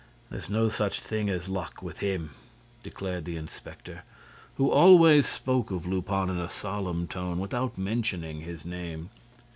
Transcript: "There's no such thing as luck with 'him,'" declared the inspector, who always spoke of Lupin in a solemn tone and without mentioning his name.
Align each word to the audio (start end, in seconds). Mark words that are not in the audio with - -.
"There's 0.31 0.49
no 0.49 0.67
such 0.67 0.99
thing 0.99 1.29
as 1.29 1.47
luck 1.47 1.83
with 1.83 1.99
'him,'" 1.99 2.31
declared 2.81 3.23
the 3.23 3.37
inspector, 3.37 4.01
who 4.57 4.71
always 4.71 5.27
spoke 5.27 5.69
of 5.69 5.85
Lupin 5.85 6.27
in 6.31 6.39
a 6.39 6.49
solemn 6.49 7.07
tone 7.07 7.33
and 7.33 7.41
without 7.41 7.77
mentioning 7.77 8.41
his 8.41 8.65
name. 8.65 9.11